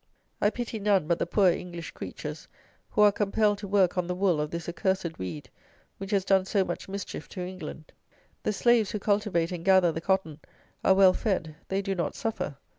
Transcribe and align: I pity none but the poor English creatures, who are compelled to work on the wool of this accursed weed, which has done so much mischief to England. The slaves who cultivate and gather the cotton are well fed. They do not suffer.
I 0.41 0.49
pity 0.49 0.79
none 0.79 1.05
but 1.05 1.19
the 1.19 1.27
poor 1.27 1.51
English 1.51 1.91
creatures, 1.91 2.47
who 2.89 3.01
are 3.03 3.11
compelled 3.11 3.59
to 3.59 3.67
work 3.67 3.99
on 3.99 4.07
the 4.07 4.15
wool 4.15 4.41
of 4.41 4.49
this 4.49 4.67
accursed 4.67 5.19
weed, 5.19 5.47
which 5.99 6.09
has 6.09 6.25
done 6.25 6.45
so 6.45 6.65
much 6.65 6.89
mischief 6.89 7.29
to 7.29 7.41
England. 7.45 7.91
The 8.41 8.51
slaves 8.51 8.89
who 8.89 8.97
cultivate 8.99 9.51
and 9.51 9.63
gather 9.63 9.91
the 9.91 10.01
cotton 10.01 10.39
are 10.83 10.95
well 10.95 11.13
fed. 11.13 11.53
They 11.67 11.83
do 11.83 11.93
not 11.93 12.15
suffer. 12.15 12.57